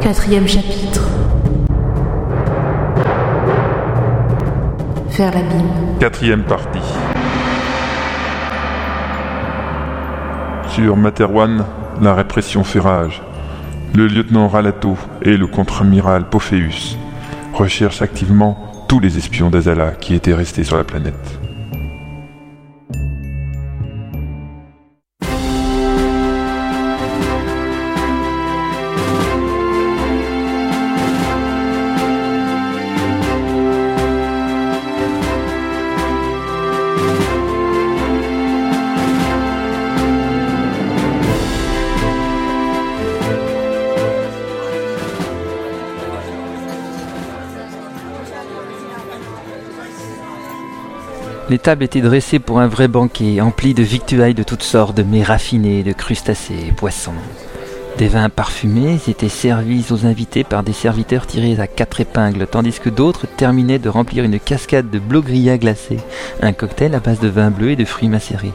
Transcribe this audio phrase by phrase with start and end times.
[0.00, 1.02] Quatrième chapitre.
[5.10, 5.68] Faire l'abîme.
[6.00, 6.78] Quatrième partie.
[10.68, 11.66] Sur Materwan,
[12.00, 13.20] la répression fait rage.
[13.94, 16.96] Le lieutenant Ralato et le contre-amiral Pophéus
[17.52, 21.49] recherchent activement tous les espions d'Azala qui étaient restés sur la planète.
[51.50, 55.02] Les tables étaient dressées pour un vrai banquet, empli de victuailles de toutes sortes, de
[55.02, 57.10] mets raffinés, de crustacés et poissons.
[57.98, 62.78] Des vins parfumés étaient servis aux invités par des serviteurs tirés à quatre épingles, tandis
[62.78, 65.98] que d'autres terminaient de remplir une cascade de blogria glacés,
[66.40, 68.54] un cocktail à base de vin bleu et de fruits macérés.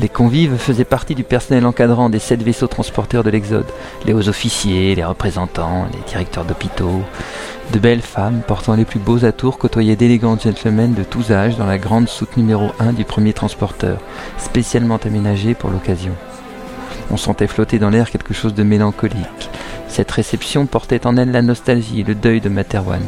[0.00, 3.70] Les convives faisaient partie du personnel encadrant des sept vaisseaux transporteurs de l'Exode,
[4.06, 7.02] les hauts officiers, les représentants, les directeurs d'hôpitaux.
[7.74, 11.66] De belles femmes, portant les plus beaux atours, côtoyaient d'élégants gentlemen de tous âges dans
[11.66, 13.98] la grande soute numéro 1 du premier transporteur,
[14.38, 16.12] spécialement aménagée pour l'occasion.
[17.10, 19.50] On sentait flotter dans l'air quelque chose de mélancolique.
[19.88, 23.02] Cette réception portait en elle la nostalgie et le deuil de Materwan.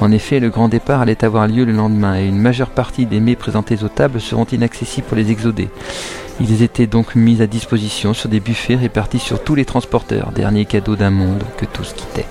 [0.00, 3.20] En effet, le grand départ allait avoir lieu le lendemain et une majeure partie des
[3.20, 5.70] mets présentés aux tables seront inaccessibles pour les exodés.
[6.40, 10.64] Ils étaient donc mis à disposition sur des buffets répartis sur tous les transporteurs, dernier
[10.64, 12.26] cadeau d'un monde que tous quittaient.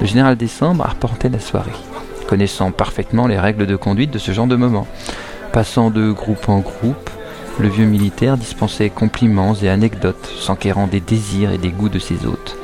[0.00, 1.70] Le général Décembre arpentait la soirée,
[2.26, 4.86] connaissant parfaitement les règles de conduite de ce genre de moment.
[5.52, 7.10] Passant de groupe en groupe,
[7.60, 12.24] le vieux militaire dispensait compliments et anecdotes, s'enquérant des désirs et des goûts de ses
[12.24, 12.56] hôtes.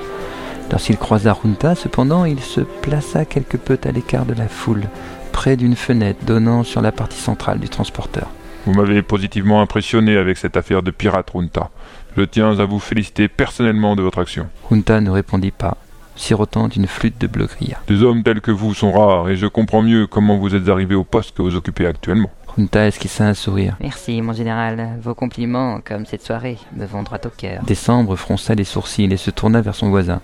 [0.71, 4.85] Lorsqu'il croisa Runta, cependant, il se plaça quelque peu à l'écart de la foule,
[5.33, 8.29] près d'une fenêtre donnant sur la partie centrale du transporteur.
[8.65, 11.69] Vous m'avez positivement impressionné avec cette affaire de pirate Runta.
[12.17, 14.47] Je tiens à vous féliciter personnellement de votre action.
[14.71, 15.77] Runta ne répondit pas,
[16.17, 17.81] sirotant une flûte de blogria.
[17.87, 20.95] Des hommes tels que vous sont rares et je comprends mieux comment vous êtes arrivé
[20.95, 22.31] au poste que vous occupez actuellement.
[22.59, 23.77] Runta esquissa un sourire.
[23.81, 24.99] Merci, mon général.
[25.01, 27.63] Vos compliments, comme cette soirée, me vont droit au cœur.
[27.63, 30.21] Décembre fronça les sourcils et se tourna vers son voisin.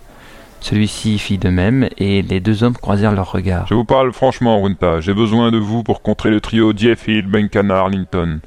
[0.59, 3.67] Celui-ci fit de même, et les deux hommes croisèrent leurs regards.
[3.67, 4.99] Je vous parle franchement, Runta.
[4.99, 8.39] J'ai besoin de vous pour contrer le trio Diefield, Benkana, Arlington.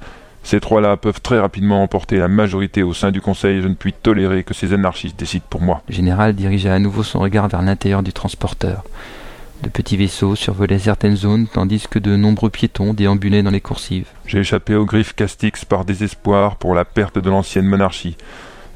[0.43, 3.75] Ces trois-là peuvent très rapidement emporter la majorité au sein du Conseil et je ne
[3.75, 5.81] puis tolérer que ces anarchistes décident pour moi.
[5.89, 8.85] Le général dirigea à nouveau son regard vers l'intérieur du transporteur.
[9.63, 14.07] De petits vaisseaux survolaient certaines zones, tandis que de nombreux piétons déambulaient dans les coursives.
[14.27, 18.17] J'ai échappé aux griffes Castix par désespoir pour la perte de l'ancienne monarchie.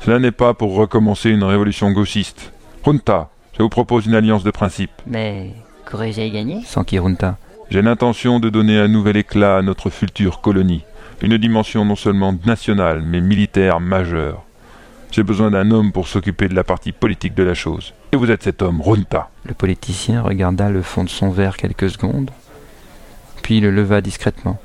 [0.01, 2.53] Cela n'est pas pour recommencer une révolution gauchiste.
[2.85, 4.91] Runta, je vous propose une alliance de principe.
[5.07, 5.51] Mais
[5.93, 6.63] y gagner?
[6.65, 7.37] S'enquit Runta?
[7.71, 10.83] J'ai l'intention de donner un nouvel éclat à notre future colonie.
[11.23, 14.43] Une dimension non seulement nationale, mais militaire majeure.
[15.13, 17.93] J'ai besoin d'un homme pour s'occuper de la partie politique de la chose.
[18.13, 19.29] Et vous êtes cet homme, Runta.
[19.45, 22.31] Le politicien regarda le fond de son verre quelques secondes,
[23.43, 24.59] puis le leva discrètement.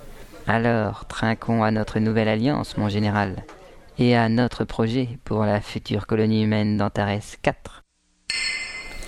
[0.48, 3.44] Alors, trinquons à notre nouvelle alliance, mon général,
[4.00, 7.84] et à notre projet pour la future colonie humaine d'Antares 4.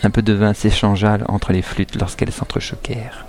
[0.03, 3.28] Un peu de vin s'échangea entre les flûtes lorsqu'elles s'entrechoquèrent.